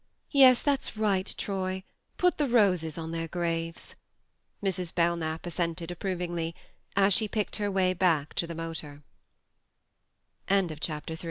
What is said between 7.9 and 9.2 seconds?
back to the moto